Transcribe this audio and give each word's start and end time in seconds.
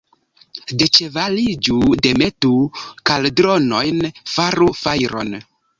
Deĉevaliĝu, 0.81 1.77
demetu 2.07 2.53
kaldronojn, 3.11 4.05
faru 4.35 4.73
fajron! 4.85 5.37